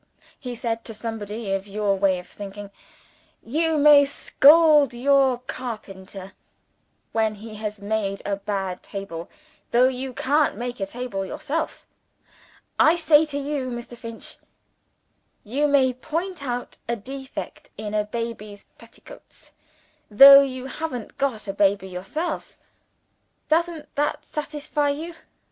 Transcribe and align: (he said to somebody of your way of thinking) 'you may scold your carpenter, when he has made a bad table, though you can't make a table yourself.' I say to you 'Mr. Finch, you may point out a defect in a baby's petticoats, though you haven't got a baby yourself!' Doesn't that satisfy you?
(he 0.39 0.55
said 0.55 0.83
to 0.83 0.95
somebody 0.95 1.51
of 1.51 1.67
your 1.67 1.95
way 1.95 2.17
of 2.17 2.27
thinking) 2.27 2.71
'you 3.43 3.77
may 3.77 4.03
scold 4.03 4.95
your 4.95 5.37
carpenter, 5.45 6.33
when 7.11 7.35
he 7.35 7.53
has 7.57 7.83
made 7.83 8.19
a 8.25 8.35
bad 8.35 8.81
table, 8.81 9.29
though 9.69 9.87
you 9.87 10.11
can't 10.11 10.57
make 10.57 10.79
a 10.79 10.87
table 10.87 11.23
yourself.' 11.23 11.85
I 12.79 12.95
say 12.95 13.27
to 13.27 13.37
you 13.37 13.69
'Mr. 13.69 13.95
Finch, 13.95 14.37
you 15.43 15.67
may 15.67 15.93
point 15.93 16.41
out 16.41 16.77
a 16.89 16.95
defect 16.95 17.69
in 17.77 17.93
a 17.93 18.03
baby's 18.03 18.65
petticoats, 18.79 19.51
though 20.09 20.41
you 20.41 20.65
haven't 20.65 21.19
got 21.19 21.47
a 21.47 21.53
baby 21.53 21.87
yourself!' 21.87 22.57
Doesn't 23.49 23.93
that 23.93 24.25
satisfy 24.25 24.89
you? 24.89 25.13